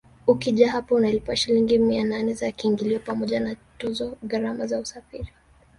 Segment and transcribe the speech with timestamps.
[0.27, 5.27] Ukija hapa unalipa Shilingi mia nane za kiingilio pamoja na tozo gharama za usafiri